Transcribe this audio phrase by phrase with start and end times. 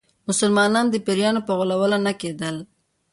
[0.29, 2.55] مسلمانانو د پیرانو په غولولو نه کېدل.